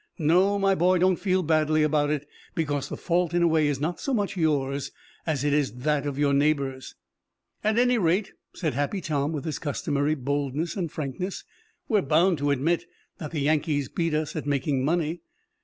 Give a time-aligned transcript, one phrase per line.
[0.17, 3.79] No, my boy, don't feel badly about it, because the fault, in a way, is
[3.79, 4.91] not so much yours
[5.27, 6.95] as it is that of your neighbors."
[7.63, 11.43] "At any rate," said Happy Tom, with his customary boldness and frankness,
[11.87, 12.87] "we're bound to admit
[13.19, 15.21] that the Yankees beat us at making money."